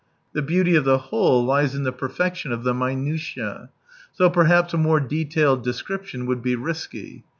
The 0.33 0.41
beauty 0.41 0.75
of 0.75 0.83
the 0.83 0.97
whole 0.97 1.45
lies 1.45 1.75
in 1.75 1.83
the 1.83 1.91
perfection 1.91 2.51
of 2.51 2.63
the 2.63 2.73
minutiE. 2.73 3.69
So 4.11 4.31
perhaps 4.31 4.73
a 4.73 4.77
more 4.79 4.99
detailed 4.99 5.63
description 5.63 6.25
would 6.25 6.41
be 6.41 6.55
risky. 6.55 7.23